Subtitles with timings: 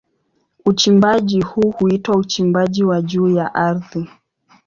[0.65, 4.09] Uchimbaji huu huitwa uchimbaji wa juu ya ardhi.